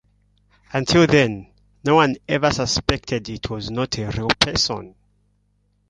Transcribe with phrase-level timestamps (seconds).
[0.73, 1.53] Until then,
[1.83, 4.95] no one ever suspected it was not a real person.